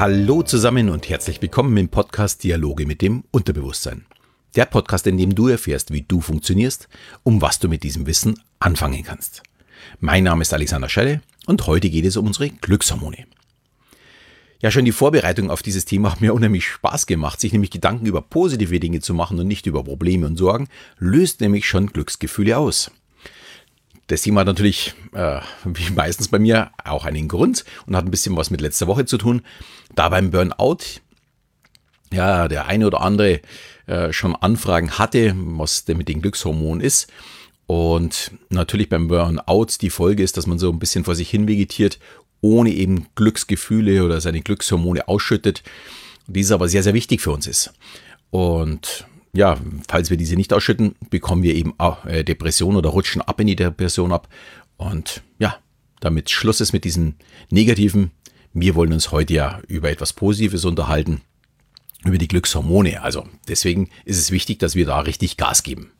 [0.00, 4.06] Hallo zusammen und herzlich willkommen im Podcast Dialoge mit dem Unterbewusstsein.
[4.56, 6.88] Der Podcast, in dem du erfährst, wie du funktionierst,
[7.22, 9.42] um was du mit diesem Wissen anfangen kannst.
[9.98, 13.26] Mein Name ist Alexander Schelle und heute geht es um unsere Glückshormone.
[14.60, 17.38] Ja, schon die Vorbereitung auf dieses Thema hat mir unheimlich Spaß gemacht.
[17.38, 21.42] Sich nämlich Gedanken über positive Dinge zu machen und nicht über Probleme und Sorgen, löst
[21.42, 22.90] nämlich schon Glücksgefühle aus.
[24.10, 28.10] Das Thema hat natürlich, äh, wie meistens bei mir, auch einen Grund und hat ein
[28.10, 29.42] bisschen was mit letzter Woche zu tun.
[29.94, 30.78] Da beim Burnout,
[32.12, 33.40] ja, der eine oder andere
[33.86, 37.06] äh, schon Anfragen hatte, was denn mit den Glückshormonen ist.
[37.68, 41.46] Und natürlich beim Burnout die Folge ist, dass man so ein bisschen vor sich hin
[41.46, 42.00] vegetiert,
[42.40, 45.62] ohne eben Glücksgefühle oder seine Glückshormone ausschüttet.
[46.26, 47.72] Dies aber sehr, sehr wichtig für uns ist.
[48.30, 49.58] Und ja,
[49.88, 53.46] falls wir diese nicht ausschütten, bekommen wir eben auch äh, Depression oder rutschen ab in
[53.46, 54.28] die Depression ab.
[54.76, 55.56] Und ja,
[56.00, 57.16] damit Schluss ist mit diesen
[57.50, 58.10] negativen.
[58.52, 61.20] Wir wollen uns heute ja über etwas Positives unterhalten,
[62.04, 63.02] über die Glückshormone.
[63.02, 65.92] Also deswegen ist es wichtig, dass wir da richtig Gas geben.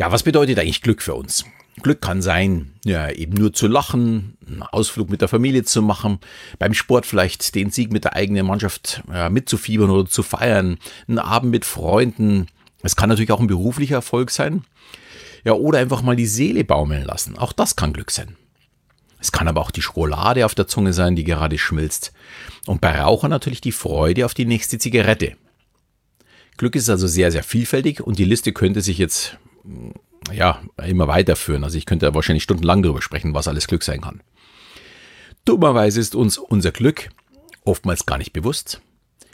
[0.00, 1.44] Ja, was bedeutet eigentlich Glück für uns?
[1.82, 6.20] Glück kann sein, ja, eben nur zu lachen, einen Ausflug mit der Familie zu machen,
[6.58, 11.18] beim Sport vielleicht den Sieg mit der eigenen Mannschaft ja, mitzufiebern oder zu feiern, einen
[11.18, 12.46] Abend mit Freunden.
[12.80, 14.64] Es kann natürlich auch ein beruflicher Erfolg sein.
[15.44, 17.36] Ja, oder einfach mal die Seele baumeln lassen.
[17.36, 18.38] Auch das kann Glück sein.
[19.18, 22.14] Es kann aber auch die Schokolade auf der Zunge sein, die gerade schmilzt.
[22.64, 25.36] Und bei Rauchern natürlich die Freude auf die nächste Zigarette.
[26.56, 29.36] Glück ist also sehr, sehr vielfältig und die Liste könnte sich jetzt
[30.32, 31.64] ja, immer weiterführen.
[31.64, 34.22] Also ich könnte wahrscheinlich stundenlang darüber sprechen, was alles Glück sein kann.
[35.44, 37.10] Dummerweise ist uns unser Glück
[37.64, 38.80] oftmals gar nicht bewusst.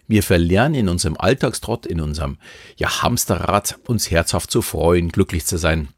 [0.09, 2.39] Wir verlernen in unserem Alltagstrott, in unserem
[2.77, 5.89] ja, Hamsterrad, uns herzhaft zu freuen, glücklich zu sein,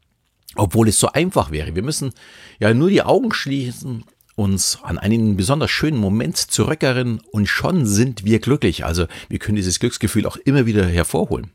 [0.55, 1.75] obwohl es so einfach wäre.
[1.75, 2.13] Wir müssen
[2.59, 4.03] ja nur die Augen schließen,
[4.35, 8.85] uns an einen besonders schönen Moment zurückerinnern und schon sind wir glücklich.
[8.85, 11.51] Also wir können dieses Glücksgefühl auch immer wieder hervorholen.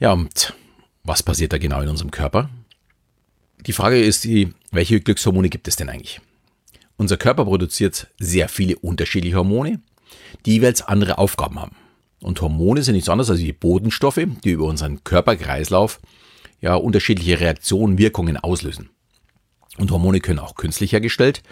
[0.00, 0.54] Ja, und
[1.08, 2.50] was passiert da genau in unserem Körper?
[3.66, 6.20] Die Frage ist die, welche Glückshormone gibt es denn eigentlich?
[6.96, 9.80] Unser Körper produziert sehr viele unterschiedliche Hormone,
[10.44, 11.76] die jeweils andere Aufgaben haben.
[12.20, 16.00] Und Hormone sind nichts anderes als die Bodenstoffe, die über unseren Körperkreislauf
[16.60, 18.90] ja unterschiedliche Reaktionen, Wirkungen auslösen.
[19.78, 21.42] Und Hormone können auch künstlich hergestellt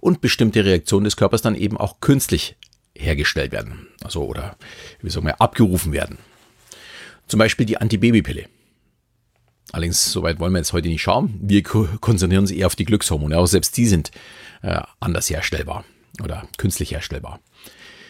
[0.00, 2.56] und bestimmte Reaktionen des Körpers dann eben auch künstlich
[2.96, 3.88] hergestellt werden.
[4.02, 4.56] Also oder
[5.00, 6.18] wie sagen wir, abgerufen werden.
[7.26, 8.46] Zum Beispiel die Antibabypille.
[9.70, 11.38] Allerdings, soweit wollen wir jetzt heute nicht schauen.
[11.40, 13.38] Wir konzentrieren uns eher auf die Glückshormone.
[13.38, 14.10] Auch selbst die sind
[14.62, 15.84] äh, anders herstellbar
[16.22, 17.40] oder künstlich herstellbar.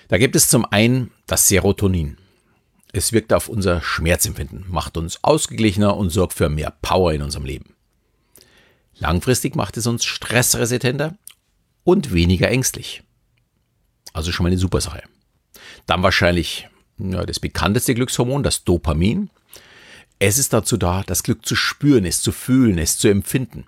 [0.09, 2.19] Da gibt es zum einen das Serotonin.
[2.93, 7.47] Es wirkt auf unser Schmerzempfinden, macht uns ausgeglichener und sorgt für mehr Power in unserem
[7.47, 7.75] Leben.
[8.99, 11.17] Langfristig macht es uns stressresistenter
[11.85, 13.03] und weniger ängstlich.
[14.13, 15.03] Also schon mal eine super Sache.
[15.87, 16.69] Dann wahrscheinlich
[16.99, 19.31] ja, das bekannteste Glückshormon, das Dopamin.
[20.25, 23.67] Es ist dazu da, das Glück zu spüren, es zu fühlen, es zu empfinden.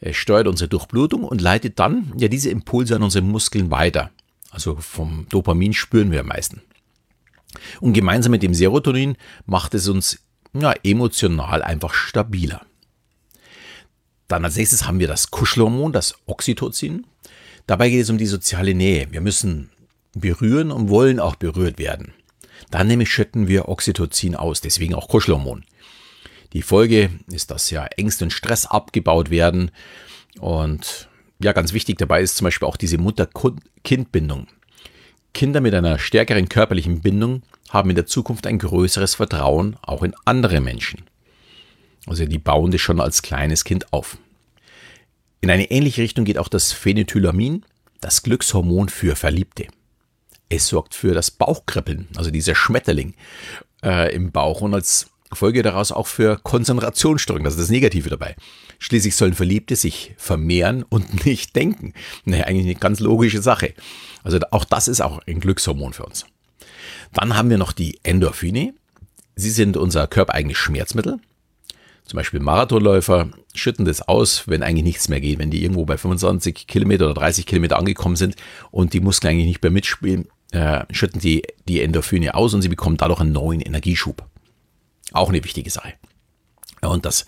[0.00, 4.10] Es steuert unsere Durchblutung und leitet dann ja diese Impulse an unsere Muskeln weiter.
[4.50, 6.62] Also vom Dopamin spüren wir am meisten.
[7.80, 9.16] Und gemeinsam mit dem Serotonin
[9.46, 10.18] macht es uns
[10.52, 12.66] ja, emotional einfach stabiler.
[14.26, 17.06] Dann als nächstes haben wir das Kuschelhormon, das Oxytocin.
[17.68, 19.06] Dabei geht es um die soziale Nähe.
[19.12, 19.70] Wir müssen
[20.12, 22.14] berühren und wollen auch berührt werden.
[22.70, 25.64] Dann nämlich schütten wir Oxytocin aus, deswegen auch Kuschelhormon.
[26.52, 29.70] Die Folge ist, dass ja Ängste und Stress abgebaut werden.
[30.40, 31.08] Und
[31.40, 34.48] ja, ganz wichtig dabei ist zum Beispiel auch diese Mutter-Kind-Bindung.
[35.34, 40.14] Kinder mit einer stärkeren körperlichen Bindung haben in der Zukunft ein größeres Vertrauen auch in
[40.24, 41.02] andere Menschen.
[42.06, 44.16] Also die bauen das schon als kleines Kind auf.
[45.40, 47.64] In eine ähnliche Richtung geht auch das Phenethylamin,
[48.00, 49.68] das Glückshormon für Verliebte.
[50.48, 53.14] Es sorgt für das Bauchkribbeln, also dieser Schmetterling
[53.82, 58.34] äh, im Bauch und als Folge daraus auch für Konzentrationsstörungen, das ist das Negative dabei.
[58.78, 61.92] Schließlich sollen Verliebte sich vermehren und nicht denken.
[62.24, 63.74] Naja, eigentlich eine ganz logische Sache.
[64.22, 66.24] Also auch das ist auch ein Glückshormon für uns.
[67.12, 68.74] Dann haben wir noch die Endorphine.
[69.36, 71.18] Sie sind unser körpereigenes Schmerzmittel.
[72.04, 75.38] Zum Beispiel Marathonläufer schütten das aus, wenn eigentlich nichts mehr geht.
[75.38, 78.34] Wenn die irgendwo bei 25 Kilometer oder 30 Kilometer angekommen sind
[78.70, 82.68] und die Muskeln eigentlich nicht mehr mitspielen, äh, schütten sie die Endorphine aus und sie
[82.68, 84.26] bekommen dadurch einen neuen Energieschub.
[85.12, 85.94] Auch eine wichtige Sache.
[86.80, 87.26] Und das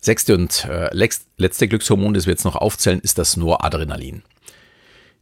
[0.00, 4.22] sechste und äh, letzte Glückshormon, das wir jetzt noch aufzählen, ist das Noradrenalin.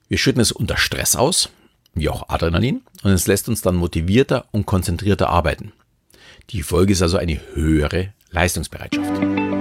[0.09, 1.51] Wir schütten es unter Stress aus,
[1.95, 5.73] wie auch Adrenalin, und es lässt uns dann motivierter und konzentrierter arbeiten.
[6.51, 9.56] Die Folge ist also eine höhere Leistungsbereitschaft.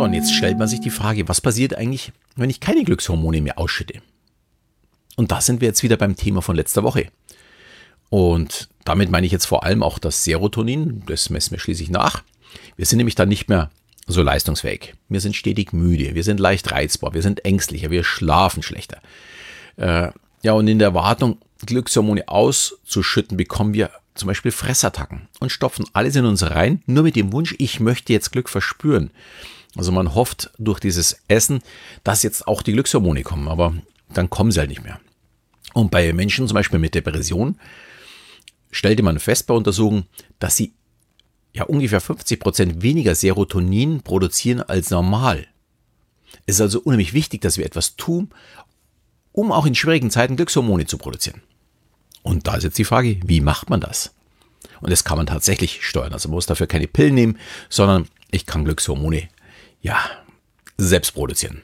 [0.00, 3.42] So, und jetzt stellt man sich die Frage, was passiert eigentlich, wenn ich keine Glückshormone
[3.42, 4.00] mehr ausschütte?
[5.16, 7.08] Und da sind wir jetzt wieder beim Thema von letzter Woche.
[8.08, 12.22] Und damit meine ich jetzt vor allem auch das Serotonin, das messen wir schließlich nach.
[12.76, 13.68] Wir sind nämlich dann nicht mehr
[14.06, 14.94] so leistungsfähig.
[15.10, 19.02] Wir sind stetig müde, wir sind leicht reizbar, wir sind ängstlicher, wir schlafen schlechter.
[19.76, 20.12] Äh,
[20.42, 21.36] ja, und in der Erwartung,
[21.66, 27.16] Glückshormone auszuschütten, bekommen wir zum Beispiel Fressattacken und stopfen alles in uns rein, nur mit
[27.16, 29.10] dem Wunsch, ich möchte jetzt Glück verspüren.
[29.76, 31.62] Also man hofft durch dieses Essen,
[32.02, 33.74] dass jetzt auch die Glückshormone kommen, aber
[34.12, 35.00] dann kommen sie halt nicht mehr.
[35.74, 37.58] Und bei Menschen zum Beispiel mit Depression
[38.70, 40.06] stellte man fest bei Untersuchungen,
[40.38, 40.74] dass sie
[41.52, 45.46] ja ungefähr 50 Prozent weniger Serotonin produzieren als normal.
[46.46, 48.30] Es ist also unheimlich wichtig, dass wir etwas tun,
[49.32, 51.42] um auch in schwierigen Zeiten Glückshormone zu produzieren.
[52.22, 54.12] Und da ist jetzt die Frage, wie macht man das?
[54.80, 56.12] Und das kann man tatsächlich steuern.
[56.12, 57.38] Also man muss dafür keine Pillen nehmen,
[57.68, 59.28] sondern ich kann Glückshormone,
[59.80, 59.98] ja,
[60.76, 61.62] selbst produzieren.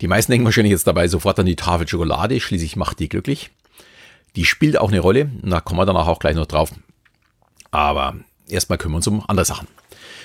[0.00, 3.50] Die meisten denken wahrscheinlich jetzt dabei sofort an die Tafel Schokolade, schließlich macht die glücklich.
[4.34, 6.72] Die spielt auch eine Rolle, da kommen wir danach auch gleich noch drauf.
[7.70, 8.16] Aber
[8.48, 9.68] erstmal kümmern wir uns um andere Sachen.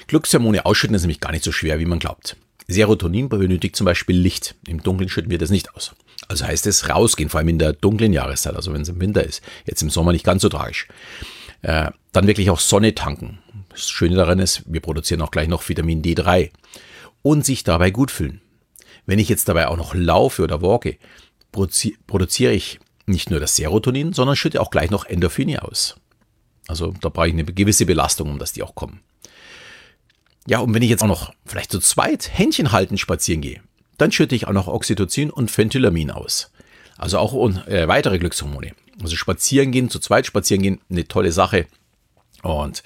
[0.07, 2.37] Glückshormone ausschütten ist nämlich gar nicht so schwer, wie man glaubt.
[2.67, 4.55] Serotonin benötigt zum Beispiel Licht.
[4.67, 5.95] Im Dunkeln schütten wir das nicht aus.
[6.27, 9.23] Also heißt es rausgehen, vor allem in der dunklen Jahreszeit, also wenn es im Winter
[9.23, 9.41] ist.
[9.65, 10.87] Jetzt im Sommer nicht ganz so tragisch.
[11.61, 13.39] Äh, dann wirklich auch Sonne tanken.
[13.77, 16.49] Das Schöne daran ist, wir produzieren auch gleich noch Vitamin D3.
[17.21, 18.41] Und sich dabei gut fühlen.
[19.05, 20.97] Wenn ich jetzt dabei auch noch laufe oder walke,
[21.51, 25.95] produziere ich nicht nur das Serotonin, sondern schütte auch gleich noch Endorphine aus.
[26.67, 29.01] Also da brauche ich eine gewisse Belastung, um dass die auch kommen.
[30.47, 33.61] Ja, und wenn ich jetzt auch noch vielleicht zu zweit Händchen halten spazieren gehe,
[33.99, 36.51] dann schütte ich auch noch Oxytocin und Phentylamin aus.
[36.97, 37.33] Also auch
[37.67, 38.71] äh, weitere Glückshormone.
[39.01, 41.67] Also spazieren gehen, zu zweit spazieren gehen, eine tolle Sache.
[42.41, 42.81] Und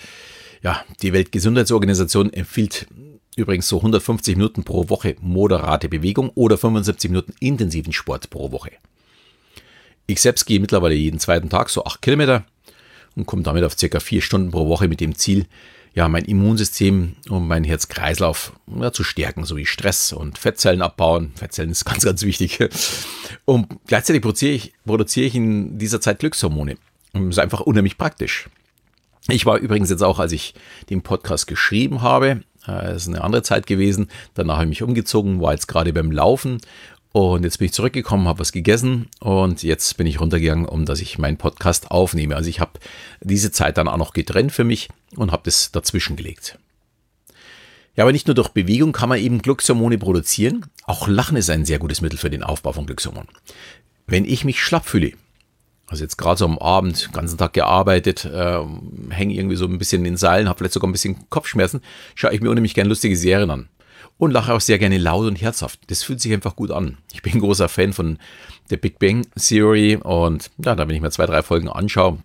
[0.61, 2.87] ja, die Weltgesundheitsorganisation empfiehlt
[3.35, 8.71] übrigens so 150 Minuten pro Woche moderate Bewegung oder 75 Minuten intensiven Sport pro Woche.
[10.07, 12.45] Ich selbst gehe mittlerweile jeden zweiten Tag so 8 Kilometer
[13.15, 15.45] und komme damit auf circa 4 Stunden pro Woche mit dem Ziel,
[15.93, 21.33] ja, mein Immunsystem und mein Herz-Kreislauf ja, zu stärken, sowie Stress und Fettzellen abbauen.
[21.35, 22.59] Fettzellen ist ganz, ganz wichtig.
[23.45, 26.77] Und gleichzeitig produziere ich, produziere ich in dieser Zeit Glückshormone.
[27.13, 28.49] Das ist einfach unheimlich praktisch.
[29.27, 30.53] Ich war übrigens jetzt auch, als ich
[30.89, 34.09] den Podcast geschrieben habe, äh, es ist eine andere Zeit gewesen.
[34.33, 36.59] Danach habe ich mich umgezogen, war jetzt gerade beim Laufen
[37.11, 41.01] und jetzt bin ich zurückgekommen, habe was gegessen und jetzt bin ich runtergegangen, um dass
[41.01, 42.35] ich meinen Podcast aufnehme.
[42.35, 42.79] Also ich habe
[43.19, 46.57] diese Zeit dann auch noch getrennt für mich und habe das dazwischen gelegt.
[47.95, 50.65] Ja, aber nicht nur durch Bewegung kann man eben Glückshormone produzieren.
[50.85, 53.27] Auch Lachen ist ein sehr gutes Mittel für den Aufbau von Glückshormonen.
[54.07, 55.11] Wenn ich mich schlapp fühle,
[55.91, 58.59] also jetzt gerade so am Abend, ganzen Tag gearbeitet, äh,
[59.09, 61.81] hänge irgendwie so ein bisschen in den Seilen, habe vielleicht sogar ein bisschen Kopfschmerzen,
[62.15, 63.67] schaue ich mir unheimlich gerne lustige Serien an
[64.17, 65.79] und lache auch sehr gerne laut und herzhaft.
[65.87, 66.97] Das fühlt sich einfach gut an.
[67.11, 68.19] Ich bin großer Fan von
[68.69, 72.19] der Big Bang Theory und ja, da wenn ich mir zwei, drei Folgen anschaue,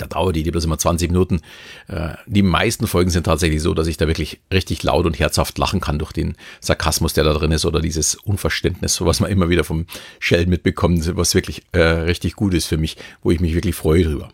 [0.00, 1.40] da dauert die bloß immer 20 Minuten.
[1.88, 5.58] Äh, die meisten Folgen sind tatsächlich so, dass ich da wirklich richtig laut und herzhaft
[5.58, 9.48] lachen kann durch den Sarkasmus, der da drin ist oder dieses Unverständnis, was man immer
[9.48, 9.86] wieder vom
[10.18, 14.04] Sheldon mitbekommt, was wirklich äh, richtig gut ist für mich, wo ich mich wirklich freue
[14.04, 14.32] drüber.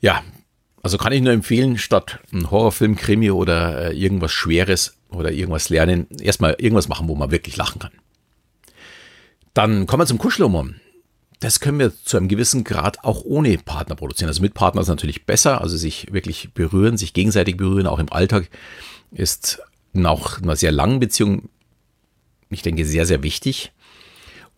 [0.00, 0.22] Ja,
[0.82, 5.68] also kann ich nur empfehlen, statt ein Horrorfilm, Krimi oder äh, irgendwas Schweres oder irgendwas
[5.68, 7.92] lernen, erstmal irgendwas machen, wo man wirklich lachen kann.
[9.52, 10.68] Dann kommen wir zum Kuschelhumor.
[11.40, 14.28] Das können wir zu einem gewissen Grad auch ohne Partner produzieren.
[14.28, 18.12] Also mit Partner ist natürlich besser, also sich wirklich berühren, sich gegenseitig berühren, auch im
[18.12, 18.50] Alltag
[19.10, 21.48] ist nach einer sehr langen Beziehung,
[22.50, 23.72] ich denke, sehr, sehr wichtig.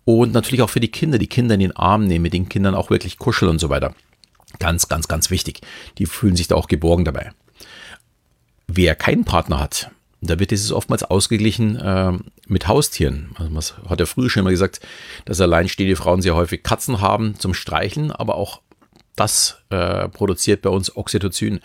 [0.05, 2.75] Und natürlich auch für die Kinder, die Kinder in den Arm nehmen, mit den Kindern
[2.75, 3.95] auch wirklich kuscheln und so weiter.
[4.59, 5.61] Ganz, ganz, ganz wichtig.
[5.99, 7.31] Die fühlen sich da auch geborgen dabei.
[8.67, 9.91] Wer keinen Partner hat,
[10.23, 12.13] da wird dieses oftmals ausgeglichen äh,
[12.47, 13.31] mit Haustieren.
[13.35, 14.81] Also man hat ja früher schon mal gesagt,
[15.25, 18.61] dass alleinstehende Frauen sehr häufig Katzen haben zum Streicheln, aber auch
[19.17, 21.61] das äh, produziert bei uns Oxytocin.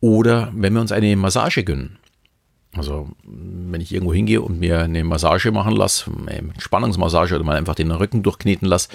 [0.00, 1.98] Oder wenn wir uns eine Massage gönnen.
[2.72, 7.56] Also wenn ich irgendwo hingehe und mir eine Massage machen lasse, eine Spannungsmassage oder mal
[7.56, 8.88] einfach den Rücken durchkneten lasse,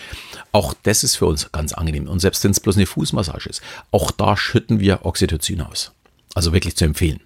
[0.52, 2.08] auch das ist für uns ganz angenehm.
[2.08, 5.94] Und selbst wenn es bloß eine Fußmassage ist, auch da schütten wir Oxytocin aus.
[6.34, 7.22] Also wirklich zu empfehlen.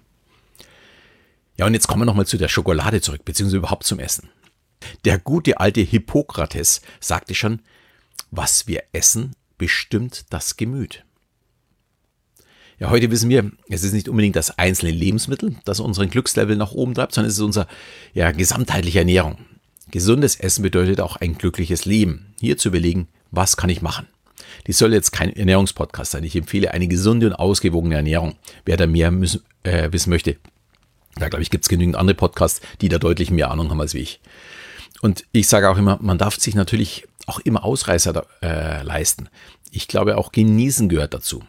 [1.60, 4.30] Ja, und jetzt kommen wir nochmal zu der Schokolade zurück, beziehungsweise überhaupt zum Essen.
[5.04, 7.60] Der gute alte Hippokrates sagte schon,
[8.30, 11.04] was wir essen, bestimmt das Gemüt.
[12.78, 16.72] Ja, heute wissen wir, es ist nicht unbedingt das einzelne Lebensmittel, das unseren Glückslevel nach
[16.72, 17.66] oben treibt, sondern es ist unsere
[18.14, 19.36] ja, gesamtheitliche Ernährung.
[19.90, 22.32] Gesundes Essen bedeutet auch ein glückliches Leben.
[22.40, 24.06] Hier zu überlegen, was kann ich machen?
[24.66, 26.24] Dies soll jetzt kein Ernährungspodcast sein.
[26.24, 28.36] Ich empfehle eine gesunde und ausgewogene Ernährung.
[28.64, 30.38] Wer da mehr müssen, äh, wissen möchte,
[31.16, 33.94] Da glaube ich, gibt es genügend andere Podcasts, die da deutlich mehr Ahnung haben als
[33.94, 34.20] ich.
[35.00, 39.28] Und ich sage auch immer, man darf sich natürlich auch immer Ausreißer äh, leisten.
[39.70, 41.42] Ich glaube, auch genießen gehört dazu.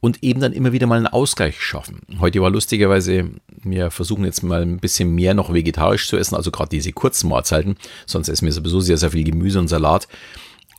[0.00, 2.00] Und eben dann immer wieder mal einen Ausgleich schaffen.
[2.20, 3.30] Heute war lustigerweise,
[3.62, 7.28] wir versuchen jetzt mal ein bisschen mehr noch vegetarisch zu essen, also gerade diese kurzen
[7.28, 7.76] Mahlzeiten.
[8.06, 10.08] Sonst essen wir sowieso sehr, sehr viel Gemüse und Salat.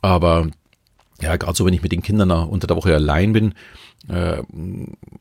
[0.00, 0.48] Aber
[1.22, 3.54] ja, gerade so, wenn ich mit den Kindern unter der Woche allein bin,
[4.08, 4.42] äh,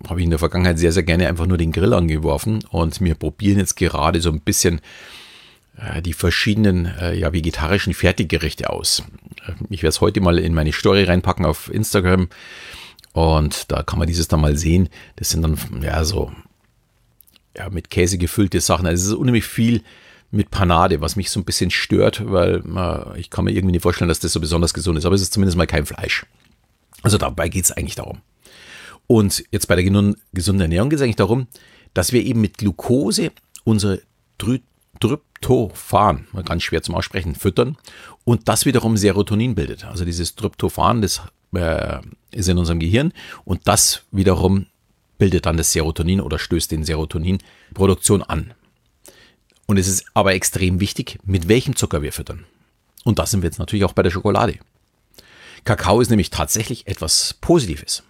[0.07, 3.15] habe ich in der Vergangenheit sehr, sehr gerne einfach nur den Grill angeworfen und wir
[3.15, 4.81] probieren jetzt gerade so ein bisschen
[5.77, 9.03] äh, die verschiedenen äh, ja, vegetarischen Fertiggerichte aus.
[9.47, 12.29] Äh, ich werde es heute mal in meine Story reinpacken auf Instagram
[13.13, 14.89] und da kann man dieses dann mal sehen.
[15.17, 16.31] Das sind dann ja so
[17.55, 18.87] ja, mit Käse gefüllte Sachen.
[18.87, 19.83] Also es ist unheimlich viel
[20.31, 23.83] mit Panade, was mich so ein bisschen stört, weil äh, ich kann mir irgendwie nicht
[23.83, 25.05] vorstellen, dass das so besonders gesund ist.
[25.05, 26.25] Aber es ist zumindest mal kein Fleisch.
[27.03, 28.21] Also dabei geht es eigentlich darum.
[29.07, 31.47] Und jetzt bei der gesunden Ernährung geht es eigentlich darum,
[31.93, 33.31] dass wir eben mit Glucose
[33.65, 34.01] unsere
[34.37, 37.77] Tryptophan, ganz schwer zum Aussprechen, füttern
[38.23, 39.83] und das wiederum Serotonin bildet.
[39.85, 41.21] Also dieses Tryptophan, das
[41.53, 41.99] äh,
[42.31, 43.11] ist in unserem Gehirn
[43.43, 44.67] und das wiederum
[45.17, 48.53] bildet dann das Serotonin oder stößt den Serotoninproduktion an.
[49.71, 52.43] Und es ist aber extrem wichtig, mit welchem Zucker wir füttern.
[53.05, 54.59] Und das sind wir jetzt natürlich auch bei der Schokolade.
[55.63, 58.03] Kakao ist nämlich tatsächlich etwas Positives.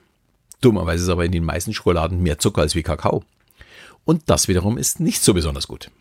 [0.62, 3.24] Dummerweise ist aber in den meisten Schokoladen mehr Zucker als wie Kakao.
[4.06, 5.92] Und das wiederum ist nicht so besonders gut.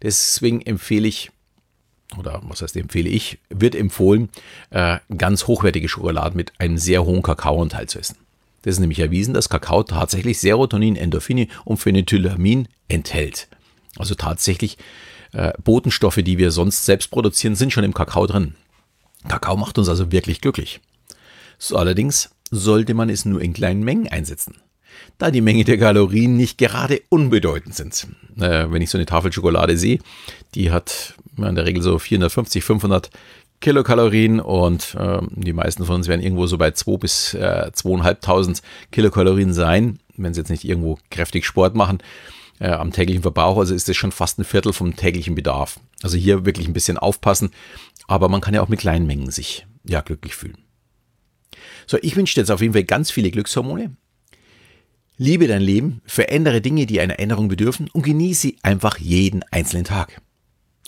[0.00, 1.32] Deswegen empfehle ich,
[2.16, 4.28] oder was heißt empfehle ich, wird empfohlen,
[4.70, 8.18] äh, ganz hochwertige Schokolade mit einem sehr hohen Kakaoanteil zu essen.
[8.62, 13.48] Das ist nämlich erwiesen, dass Kakao tatsächlich Serotonin, Endorphine und Phenethylamin enthält.
[13.98, 14.78] Also tatsächlich
[15.32, 18.54] äh, Botenstoffe, die wir sonst selbst produzieren, sind schon im Kakao drin.
[19.28, 20.80] Kakao macht uns also wirklich glücklich.
[21.58, 24.56] So, allerdings sollte man es nur in kleinen Mengen einsetzen,
[25.18, 28.06] da die Menge der Kalorien nicht gerade unbedeutend sind.
[28.38, 29.98] Äh, wenn ich so eine Tafel Schokolade sehe,
[30.54, 33.10] die hat in der Regel so 450, 500
[33.60, 38.62] Kilokalorien und äh, die meisten von uns werden irgendwo so bei 2 bis äh, 2.500
[38.92, 41.98] Kilokalorien sein, wenn sie jetzt nicht irgendwo kräftig Sport machen
[42.60, 43.58] äh, am täglichen Verbrauch.
[43.58, 45.80] Also ist das schon fast ein Viertel vom täglichen Bedarf.
[46.02, 47.50] Also hier wirklich ein bisschen aufpassen.
[48.06, 50.58] Aber man kann ja auch mit kleinen Mengen sich ja glücklich fühlen.
[51.86, 53.96] So, ich wünsche dir jetzt auf jeden Fall ganz viele Glückshormone.
[55.16, 60.20] Liebe dein Leben, verändere Dinge, die einer Änderung bedürfen und genieße einfach jeden einzelnen Tag.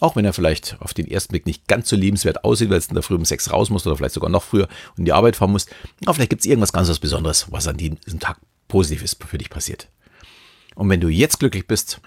[0.00, 2.88] Auch wenn er vielleicht auf den ersten Blick nicht ganz so liebenswert aussieht, weil es
[2.88, 4.68] in der Früh um sechs raus muss oder vielleicht sogar noch früher
[4.99, 5.66] in die Arbeit fahren muss.
[6.04, 9.49] Aber vielleicht gibt es irgendwas ganz was Besonderes, was an diesem Tag Positives für dich
[9.49, 9.88] passiert.
[10.76, 12.00] Und wenn du jetzt glücklich bist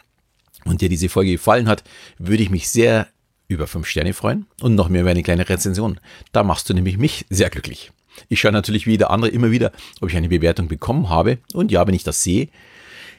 [0.63, 1.83] und dir diese Folge gefallen hat,
[2.17, 3.07] würde ich mich sehr
[3.49, 5.99] über 5 Sterne freuen und noch mehr über eine kleine Rezension.
[6.31, 7.91] Da machst du nämlich mich sehr glücklich.
[8.29, 9.71] Ich schaue natürlich wie jeder andere immer wieder,
[10.01, 11.39] ob ich eine Bewertung bekommen habe.
[11.53, 12.49] Und ja, wenn ich das sehe,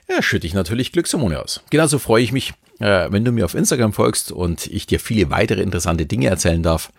[0.09, 1.62] ja, schütte ich natürlich Glückshormone aus.
[1.71, 5.30] Genauso freue ich mich, äh, wenn du mir auf Instagram folgst und ich dir viele
[5.30, 6.92] weitere interessante Dinge erzählen darf.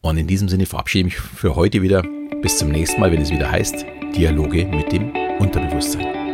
[0.00, 2.02] Und in diesem Sinne verabschiede ich mich für heute wieder.
[2.42, 3.84] Bis zum nächsten Mal, wenn es wieder heißt
[4.16, 6.27] Dialoge mit dem Unterbewusstsein.